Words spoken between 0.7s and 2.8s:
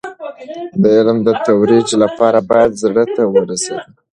د علم د ترویج لپاره باید